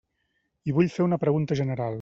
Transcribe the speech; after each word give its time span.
I 0.71 0.75
vull 0.79 0.91
fer 0.95 1.07
una 1.09 1.23
pregunta 1.27 1.63
general. 1.65 1.89